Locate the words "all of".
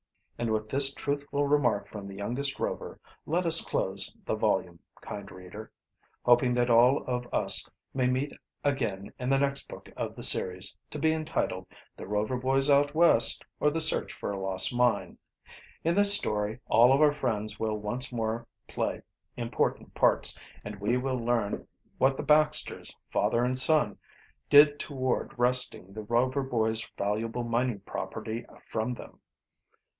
6.71-7.31, 16.65-16.99